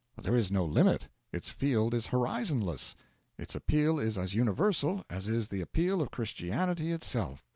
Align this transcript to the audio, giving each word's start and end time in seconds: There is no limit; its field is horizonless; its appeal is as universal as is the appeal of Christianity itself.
There 0.19 0.33
is 0.35 0.49
no 0.51 0.65
limit; 0.65 1.09
its 1.31 1.51
field 1.51 1.93
is 1.93 2.07
horizonless; 2.07 2.95
its 3.37 3.53
appeal 3.53 3.99
is 3.99 4.17
as 4.17 4.33
universal 4.33 5.05
as 5.11 5.27
is 5.27 5.49
the 5.49 5.61
appeal 5.61 6.01
of 6.01 6.09
Christianity 6.09 6.91
itself. 6.91 7.43